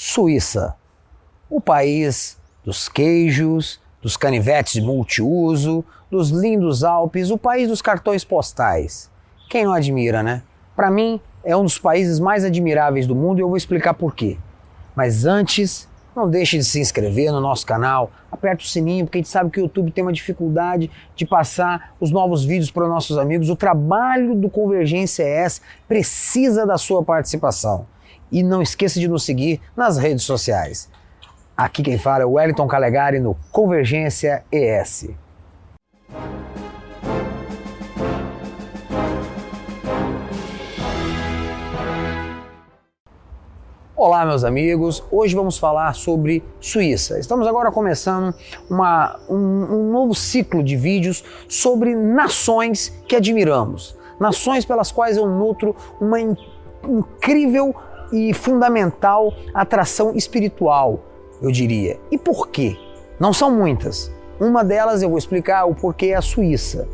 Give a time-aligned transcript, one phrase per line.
[0.00, 0.76] Suíça,
[1.50, 9.10] o país dos queijos, dos canivetes multiuso, dos lindos Alpes, o país dos cartões postais.
[9.50, 10.44] Quem não admira, né?
[10.76, 14.14] Para mim, é um dos países mais admiráveis do mundo e eu vou explicar por
[14.14, 14.38] quê.
[14.94, 19.20] Mas antes, não deixe de se inscrever no nosso canal, aperte o sininho, porque a
[19.20, 22.88] gente sabe que o YouTube tem uma dificuldade de passar os novos vídeos para os
[22.88, 23.50] nossos amigos.
[23.50, 27.84] O trabalho do Convergência ES precisa da sua participação.
[28.30, 30.88] E não esqueça de nos seguir nas redes sociais.
[31.56, 35.08] Aqui quem fala é o Wellington Calegari no Convergência ES.
[43.96, 45.02] Olá, meus amigos.
[45.10, 47.18] Hoje vamos falar sobre Suíça.
[47.18, 48.32] Estamos agora começando
[48.70, 55.26] uma, um, um novo ciclo de vídeos sobre nações que admiramos, nações pelas quais eu
[55.26, 56.36] nutro uma in,
[56.84, 57.74] incrível
[58.12, 61.00] e fundamental atração espiritual,
[61.42, 61.98] eu diria.
[62.10, 62.76] E por quê?
[63.18, 64.12] Não são muitas.
[64.40, 66.88] Uma delas eu vou explicar o porquê é a Suíça.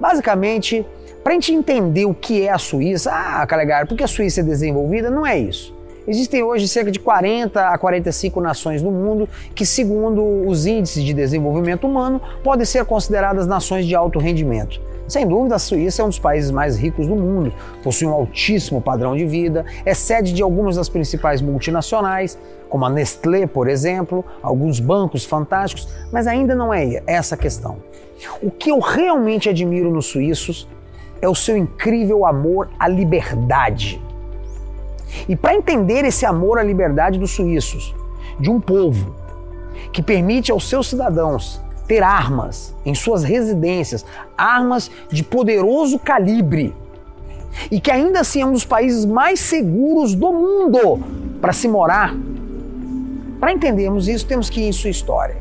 [0.00, 0.86] Basicamente,
[1.22, 4.44] para a gente entender o que é a Suíça, ah, Calegari, porque a Suíça é
[4.44, 5.74] desenvolvida, não é isso.
[6.06, 11.14] Existem hoje cerca de 40 a 45 nações no mundo que, segundo os índices de
[11.14, 14.80] desenvolvimento humano, podem ser consideradas nações de alto rendimento.
[15.08, 18.80] Sem dúvida, a Suíça é um dos países mais ricos do mundo, possui um altíssimo
[18.80, 22.38] padrão de vida, é sede de algumas das principais multinacionais,
[22.68, 27.76] como a Nestlé, por exemplo, alguns bancos fantásticos, mas ainda não é essa a questão.
[28.42, 30.68] O que eu realmente admiro nos suíços
[31.20, 34.03] é o seu incrível amor à liberdade.
[35.28, 37.94] E para entender esse amor à liberdade dos suíços,
[38.38, 39.14] de um povo
[39.92, 44.04] que permite aos seus cidadãos ter armas em suas residências,
[44.36, 46.74] armas de poderoso calibre,
[47.70, 51.02] e que ainda assim é um dos países mais seguros do mundo
[51.40, 52.14] para se morar.
[53.38, 55.36] Para entendermos isso, temos que ir em sua história.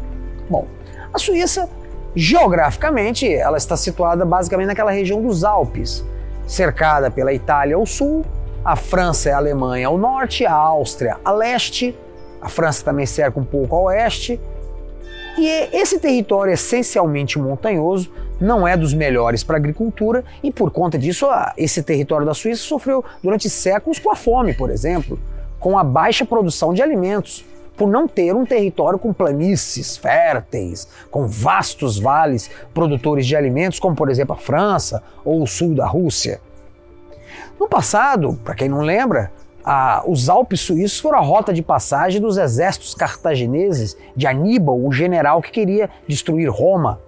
[0.49, 0.67] Bom,
[1.13, 1.69] a Suíça,
[2.15, 6.03] geograficamente, ela está situada basicamente naquela região dos Alpes,
[6.45, 8.25] cercada pela Itália ao sul,
[8.63, 11.95] a França e a Alemanha ao norte, a Áustria a leste,
[12.41, 14.39] a França também cerca um pouco a oeste,
[15.37, 20.97] e esse território essencialmente montanhoso não é dos melhores para a agricultura e por conta
[20.97, 25.19] disso esse território da Suíça sofreu durante séculos com a fome, por exemplo,
[25.59, 27.43] com a baixa produção de alimentos,
[27.75, 33.95] por não ter um território com planícies férteis, com vastos vales produtores de alimentos, como
[33.95, 36.39] por exemplo a França ou o sul da Rússia.
[37.59, 39.31] No passado, para quem não lembra,
[39.63, 44.91] ah, os Alpes suíços foram a rota de passagem dos exércitos cartagineses de Aníbal, o
[44.91, 46.99] general que queria destruir Roma.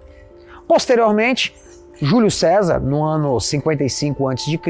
[0.66, 1.54] Posteriormente,
[2.00, 4.60] Júlio César, no ano 55 a.C.,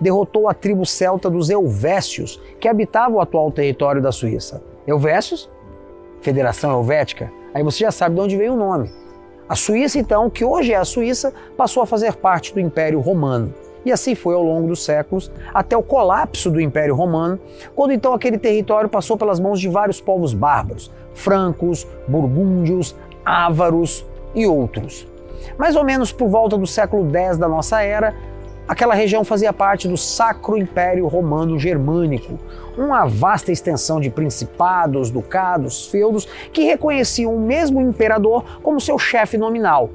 [0.00, 4.62] derrotou a tribo celta dos Helvécios, que habitava o atual território da Suíça.
[4.86, 5.50] Helvécios?
[6.20, 7.30] Federação Helvética?
[7.52, 8.90] Aí você já sabe de onde veio o nome.
[9.48, 13.52] A Suíça, então, que hoje é a Suíça, passou a fazer parte do Império Romano.
[13.84, 17.38] E assim foi ao longo dos séculos, até o colapso do Império Romano,
[17.74, 22.94] quando então aquele território passou pelas mãos de vários povos bárbaros, francos, burgúndios,
[23.24, 25.06] ávaros e outros.
[25.58, 28.14] Mais ou menos por volta do século X da nossa era,
[28.68, 32.38] aquela região fazia parte do Sacro Império Romano Germânico,
[32.78, 39.36] uma vasta extensão de principados, ducados, feudos que reconheciam o mesmo imperador como seu chefe
[39.36, 39.90] nominal,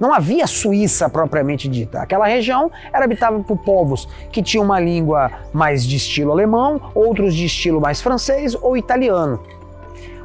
[0.00, 2.00] não havia Suíça propriamente dita.
[2.00, 7.34] Aquela região era habitada por povos que tinham uma língua mais de estilo alemão, outros
[7.34, 9.38] de estilo mais francês ou italiano.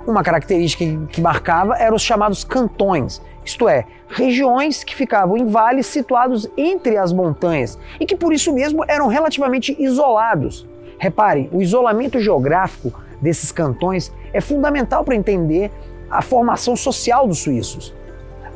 [0.08, 5.88] Uma característica que marcava eram os chamados cantões, isto é, regiões que ficavam em vales
[5.88, 10.66] situados entre as montanhas e que por isso mesmo eram relativamente isolados.
[10.98, 15.72] Reparem, o isolamento geográfico desses cantões é fundamental para entender
[16.10, 17.94] a formação social dos suíços.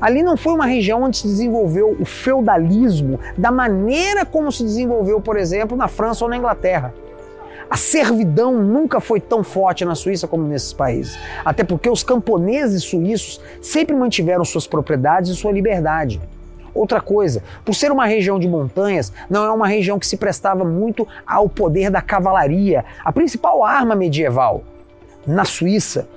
[0.01, 5.19] Ali não foi uma região onde se desenvolveu o feudalismo da maneira como se desenvolveu,
[5.19, 6.93] por exemplo, na França ou na Inglaterra.
[7.69, 12.83] A servidão nunca foi tão forte na Suíça como nesses países, até porque os camponeses
[12.83, 16.19] suíços sempre mantiveram suas propriedades e sua liberdade.
[16.73, 20.63] Outra coisa, por ser uma região de montanhas, não é uma região que se prestava
[20.63, 24.63] muito ao poder da cavalaria, a principal arma medieval.
[25.27, 26.07] Na Suíça,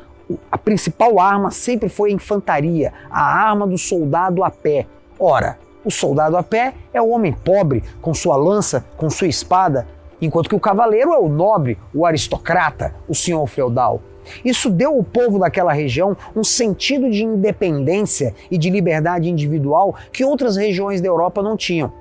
[0.51, 4.87] a principal arma sempre foi a infantaria, a arma do soldado a pé.
[5.19, 9.87] Ora, o soldado a pé é o homem pobre, com sua lança, com sua espada,
[10.21, 14.01] enquanto que o cavaleiro é o nobre, o aristocrata, o senhor feudal.
[14.45, 20.25] Isso deu ao povo daquela região um sentido de independência e de liberdade individual que
[20.25, 21.93] outras regiões da Europa não tinham.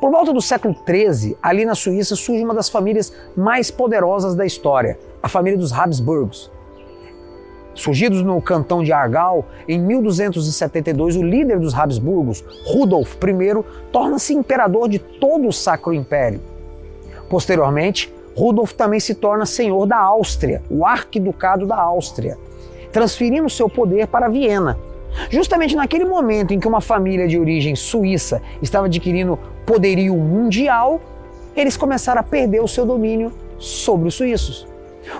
[0.00, 4.44] Por volta do século XIII, ali na Suíça surge uma das famílias mais poderosas da
[4.44, 6.50] história, a família dos Habsburgos.
[7.80, 14.86] Surgidos no cantão de Argal, em 1272, o líder dos Habsburgos, Rudolf I, torna-se imperador
[14.86, 16.42] de todo o Sacro Império.
[17.30, 22.36] Posteriormente, Rudolf também se torna senhor da Áustria, o arquiducado da Áustria,
[22.92, 24.78] transferindo seu poder para Viena.
[25.30, 31.00] Justamente naquele momento em que uma família de origem suíça estava adquirindo poderio mundial,
[31.56, 34.69] eles começaram a perder o seu domínio sobre os suíços.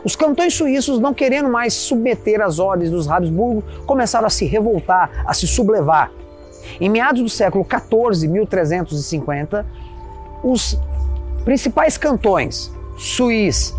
[0.04, 5.24] Os cantões suíços, não querendo mais submeter as ordens dos Habsburgo, começaram a se revoltar,
[5.26, 6.12] a se sublevar.
[6.80, 9.66] Em meados do século XIV, 1350,
[10.42, 10.78] os
[11.44, 13.74] principais cantões, Suíça,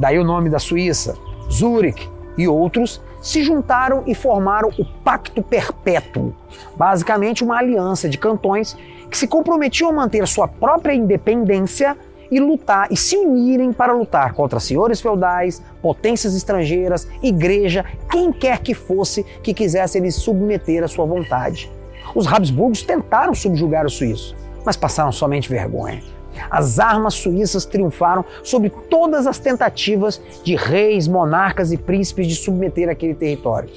[0.00, 1.14] daí o nome da Suíça,
[1.50, 6.34] Zurich e outros, se juntaram e formaram o Pacto Perpétuo,
[6.76, 8.76] basicamente uma aliança de cantões
[9.10, 11.96] que se comprometiam a manter sua própria independência
[12.34, 18.58] e lutar e se unirem para lutar contra senhores feudais, potências estrangeiras, igreja, quem quer
[18.58, 21.70] que fosse que quisesse lhes submeter à sua vontade.
[22.12, 24.34] Os Habsburgos tentaram subjugar os suíços,
[24.66, 26.02] mas passaram somente vergonha.
[26.50, 32.88] As armas suíças triunfaram sobre todas as tentativas de reis, monarcas e príncipes de submeter
[32.88, 33.70] aquele território.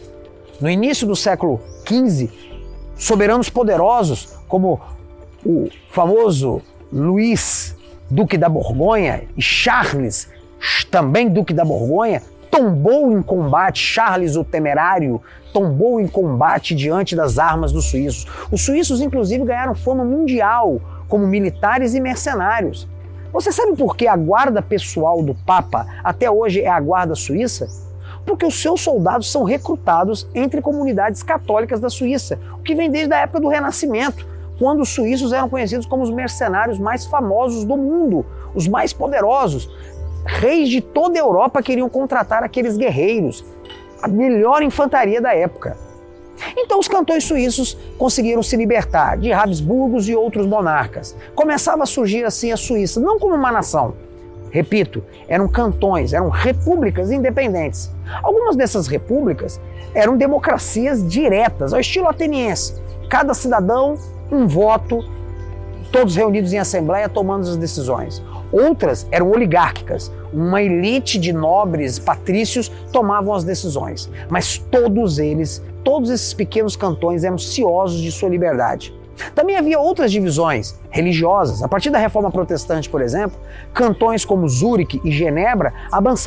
[0.59, 2.31] No início do século XV,
[2.95, 4.81] soberanos poderosos como
[5.45, 6.59] o famoso
[6.91, 7.76] Luís
[8.09, 10.29] Duque da Borgonha, e Charles,
[10.89, 15.21] também Duque da Borgonha, tombou em combate, Charles o Temerário,
[15.51, 18.25] tombou em combate diante das armas dos suíços.
[18.49, 22.87] Os suíços, inclusive, ganharam fama mundial como militares e mercenários.
[23.33, 27.67] Você sabe por que a guarda pessoal do Papa até hoje é a guarda suíça?
[28.25, 33.13] Porque os seus soldados são recrutados entre comunidades católicas da Suíça, o que vem desde
[33.13, 34.25] a época do Renascimento
[34.57, 38.25] quando os suíços eram conhecidos como os mercenários mais famosos do mundo,
[38.55, 39.69] os mais poderosos.
[40.25, 43.45] Reis de toda a Europa queriam contratar aqueles guerreiros,
[44.01, 45.77] a melhor infantaria da época.
[46.55, 51.15] Então os cantões suíços conseguiram se libertar de Habsburgos e outros monarcas.
[51.33, 53.95] Começava a surgir assim a Suíça, não como uma nação.
[54.51, 57.91] Repito, eram cantões, eram repúblicas independentes.
[58.23, 59.59] Algumas dessas repúblicas
[59.93, 62.81] eram democracias diretas, ao estilo ateniense.
[63.09, 63.97] Cada cidadão
[64.31, 65.03] um voto,
[65.91, 68.21] todos reunidos em assembleia tomando as decisões.
[68.51, 76.09] Outras eram oligárquicas, uma elite de nobres patrícios tomavam as decisões, mas todos eles, todos
[76.09, 78.93] esses pequenos cantões eram ciosos de sua liberdade.
[79.33, 81.63] Também havia outras divisões religiosas.
[81.63, 83.37] A partir da Reforma Protestante, por exemplo,
[83.73, 85.73] cantões como Zurique e Genebra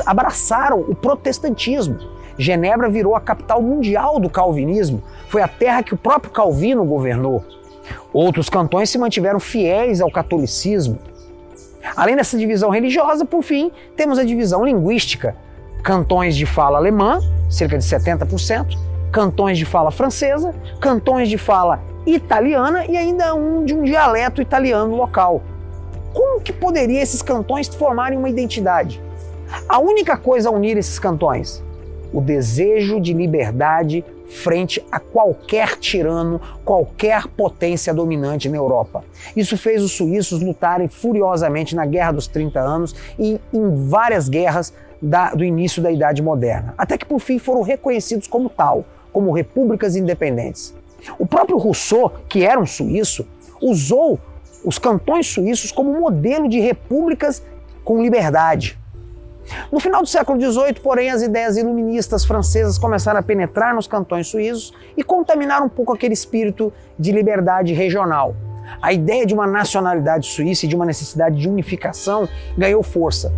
[0.05, 1.97] abraçaram o protestantismo.
[2.37, 5.01] Genebra virou a capital mundial do calvinismo.
[5.29, 7.43] Foi a terra que o próprio Calvino governou.
[8.13, 10.99] Outros cantões se mantiveram fiéis ao catolicismo.
[11.95, 15.35] Além dessa divisão religiosa, por fim, temos a divisão linguística.
[15.83, 17.19] Cantões de fala alemã,
[17.49, 18.77] cerca de 70%,
[19.11, 24.95] cantões de fala francesa, cantões de fala italiana e ainda um de um dialeto italiano
[24.95, 25.41] local.
[26.13, 29.01] Como que poderia esses cantões formarem uma identidade?
[29.67, 31.63] A única coisa a unir esses cantões,
[32.13, 39.03] o desejo de liberdade frente a qualquer tirano, qualquer potência dominante na Europa.
[39.35, 44.73] Isso fez os suíços lutarem furiosamente na Guerra dos 30 Anos e em várias guerras
[45.01, 49.31] da, do início da Idade Moderna, até que por fim foram reconhecidos como tal, como
[49.31, 50.73] repúblicas independentes.
[51.19, 53.27] O próprio Rousseau, que era um suíço,
[53.61, 54.19] usou
[54.63, 57.43] os cantões suíços como modelo de repúblicas
[57.83, 58.79] com liberdade.
[59.71, 64.27] No final do século XVIII, porém, as ideias iluministas francesas começaram a penetrar nos cantões
[64.27, 68.35] suíços e contaminar um pouco aquele espírito de liberdade regional.
[68.81, 73.33] A ideia de uma nacionalidade suíça e de uma necessidade de unificação ganhou força.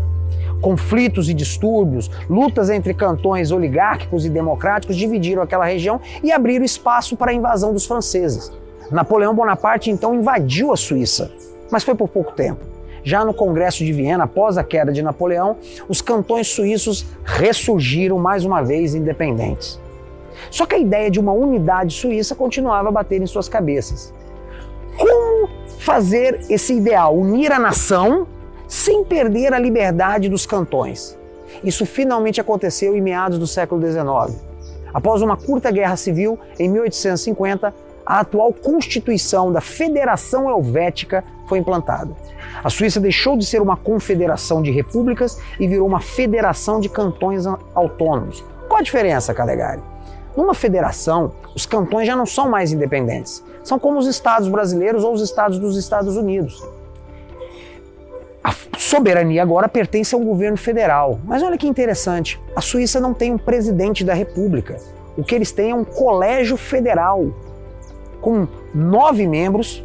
[0.62, 7.18] Conflitos e distúrbios, lutas entre cantões oligárquicos e democráticos dividiram aquela região e abriram espaço
[7.18, 8.52] para a invasão dos franceses.
[8.92, 11.32] Napoleão Bonaparte então invadiu a Suíça,
[11.72, 12.73] mas foi por pouco tempo.
[13.04, 15.58] Já no Congresso de Viena, após a queda de Napoleão,
[15.90, 19.80] os cantões suíços ressurgiram mais uma vez independentes.
[20.50, 24.14] Só que a ideia de uma unidade suíça continuava a bater em suas cabeças.
[24.98, 28.28] Como fazer esse ideal, unir a nação
[28.68, 31.18] sem perder a liberdade dos cantões?
[31.64, 34.42] Isso finalmente aconteceu em meados do século XIX.
[34.94, 37.74] Após uma curta guerra civil, em 1850,
[38.06, 42.14] a atual Constituição da Federação Helvética foi implantada.
[42.64, 47.46] A Suíça deixou de ser uma confederação de repúblicas e virou uma federação de cantões
[47.74, 48.44] autônomos.
[48.68, 49.82] Qual a diferença, Calegari?
[50.36, 53.44] Numa federação, os cantões já não são mais independentes.
[53.64, 56.64] São como os estados brasileiros ou os estados dos Estados Unidos.
[58.78, 61.20] soberania agora pertence ao governo federal.
[61.24, 64.78] Mas olha que interessante: a Suíça não tem um presidente da República.
[65.16, 67.32] O que eles têm é um colégio federal
[68.24, 69.84] com nove membros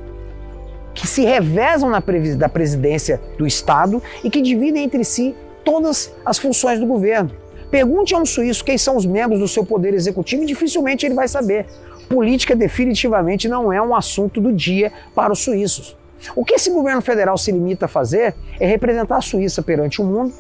[0.94, 2.02] que se revezam na
[2.36, 7.30] da presidência do Estado e que dividem entre si todas as funções do governo.
[7.70, 11.14] Pergunte a um suíço quem são os membros do seu poder executivo e dificilmente ele
[11.14, 11.66] vai saber.
[12.08, 15.94] Política definitivamente não é um assunto do dia para os suíços.
[16.34, 20.04] O que esse governo federal se limita a fazer é representar a Suíça perante o
[20.04, 20.32] mundo,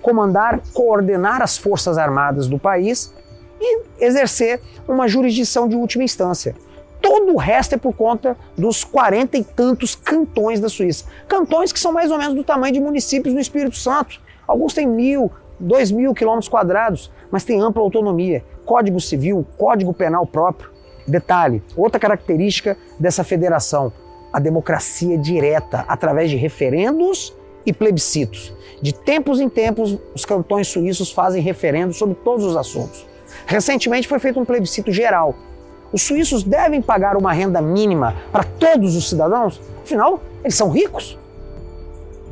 [0.00, 3.12] comandar, coordenar as forças armadas do país
[3.60, 6.54] e exercer uma jurisdição de última instância.
[7.08, 11.04] Todo o resto é por conta dos quarenta e tantos cantões da Suíça.
[11.28, 14.20] Cantões que são mais ou menos do tamanho de municípios do Espírito Santo.
[14.44, 18.44] Alguns têm mil, dois mil quilômetros quadrados, mas têm ampla autonomia.
[18.64, 20.68] Código civil, código penal próprio.
[21.06, 23.92] Detalhe: outra característica dessa federação,
[24.32, 27.32] a democracia direta, através de referendos
[27.64, 28.52] e plebiscitos.
[28.82, 33.06] De tempos em tempos, os cantões suíços fazem referendos sobre todos os assuntos.
[33.46, 35.36] Recentemente foi feito um plebiscito geral.
[35.92, 39.60] Os suíços devem pagar uma renda mínima para todos os cidadãos?
[39.82, 41.18] Afinal, eles são ricos.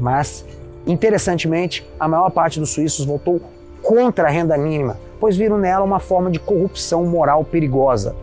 [0.01, 0.45] Mas,
[0.87, 3.41] interessantemente, a maior parte dos suíços votou
[3.83, 8.17] contra a renda mínima, pois viram nela uma forma de corrupção moral perigosa.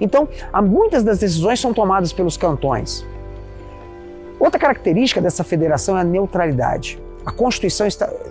[0.00, 0.28] Então,
[0.64, 3.04] muitas das decisões são tomadas pelos cantões.
[4.40, 7.00] Outra característica dessa federação é a neutralidade.
[7.24, 7.86] A Constituição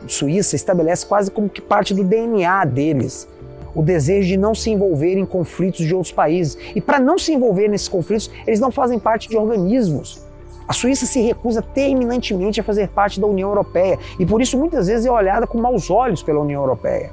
[0.07, 3.27] suíça estabelece quase como que parte do DNA deles
[3.75, 6.57] o desejo de não se envolver em conflitos de outros países.
[6.73, 10.23] E para não se envolver nesses conflitos, eles não fazem parte de organismos.
[10.67, 14.87] A Suíça se recusa terminantemente a fazer parte da União Europeia e por isso muitas
[14.87, 17.11] vezes é olhada com maus olhos pela União Europeia.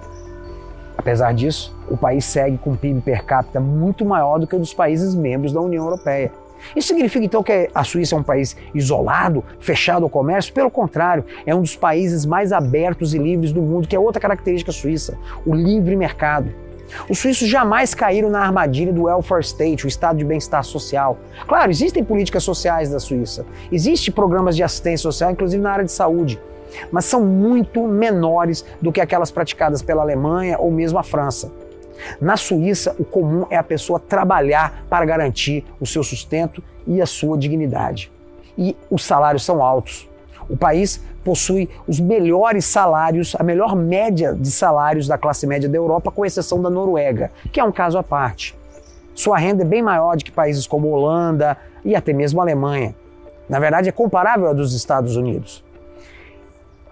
[0.97, 4.59] Apesar disso, o país segue com um PIB per capita muito maior do que o
[4.59, 6.31] dos países membros da União Europeia.
[6.75, 10.53] Isso significa então que a Suíça é um país isolado, fechado ao comércio?
[10.53, 14.21] Pelo contrário, é um dos países mais abertos e livres do mundo, que é outra
[14.21, 16.53] característica suíça, o livre mercado.
[17.09, 21.19] Os suíços jamais caíram na armadilha do welfare state, o estado de bem-estar social.
[21.47, 25.93] Claro, existem políticas sociais da Suíça, existem programas de assistência social, inclusive na área de
[25.93, 26.39] saúde
[26.91, 31.53] mas são muito menores do que aquelas praticadas pela Alemanha ou mesmo a França.
[32.21, 37.07] Na Suíça, o comum é a pessoa trabalhar para garantir o seu sustento e a
[37.07, 38.11] sua dignidade.
[38.57, 40.09] E os salários são altos.
[40.49, 45.77] O país possui os melhores salários, a melhor média de salários da classe média da
[45.77, 48.57] Europa, com exceção da Noruega, que é um caso à parte.
[49.15, 52.95] Sua renda é bem maior do que países como Holanda e até mesmo Alemanha.
[53.49, 55.63] Na verdade, é comparável à dos Estados Unidos.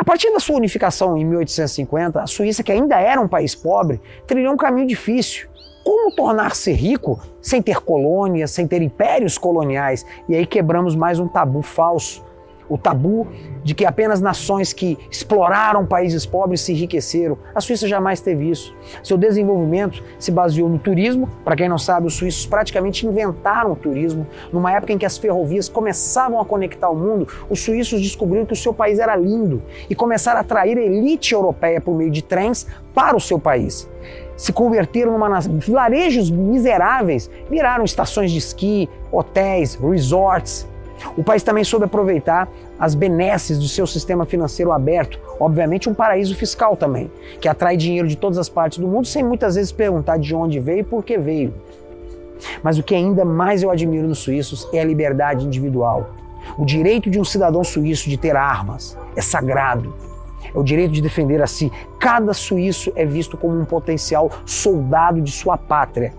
[0.01, 4.01] A partir da sua unificação em 1850, a Suíça, que ainda era um país pobre,
[4.27, 5.47] trilhou um caminho difícil.
[5.85, 10.07] Como tornar-se rico sem ter colônias, sem ter impérios coloniais?
[10.27, 12.25] E aí quebramos mais um tabu falso
[12.71, 13.27] o tabu
[13.63, 17.37] de que apenas nações que exploraram países pobres se enriqueceram.
[17.55, 18.75] A Suíça jamais teve isso.
[19.03, 21.29] Seu desenvolvimento se baseou no turismo.
[21.45, 24.27] Para quem não sabe, os suíços praticamente inventaram o turismo.
[24.53, 28.53] Numa época em que as ferrovias começavam a conectar o mundo, os suíços descobriram que
[28.53, 32.23] o seu país era lindo e começaram a atrair a elite europeia por meio de
[32.23, 33.89] trens para o seu país
[34.41, 40.67] se converteram numa vilarejos miseráveis, viraram estações de esqui, hotéis, resorts,
[41.17, 46.35] o país também soube aproveitar as benesses do seu sistema financeiro aberto, obviamente um paraíso
[46.35, 50.19] fiscal também, que atrai dinheiro de todas as partes do mundo sem muitas vezes perguntar
[50.19, 51.55] de onde veio e por que veio.
[52.63, 56.11] Mas o que ainda mais eu admiro nos suíços é a liberdade individual.
[56.57, 59.95] O direito de um cidadão suíço de ter armas é sagrado.
[60.55, 61.71] É o direito de defender a si.
[61.99, 66.15] Cada suíço é visto como um potencial soldado de sua pátria.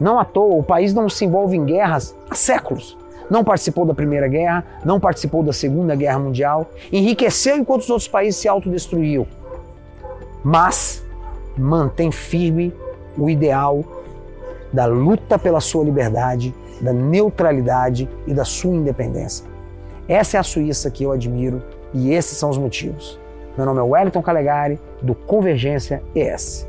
[0.00, 2.96] Não à toa, o país não se envolve em guerras há séculos
[3.30, 8.08] não participou da Primeira Guerra, não participou da Segunda Guerra Mundial, enriqueceu enquanto os outros
[8.08, 9.26] países se autodestruíam.
[10.42, 11.04] Mas
[11.56, 12.72] mantém firme
[13.16, 13.84] o ideal
[14.72, 19.46] da luta pela sua liberdade, da neutralidade e da sua independência.
[20.06, 23.18] Essa é a Suíça que eu admiro e esses são os motivos.
[23.56, 26.67] Meu nome é Wellington Calegari, do Convergência ES.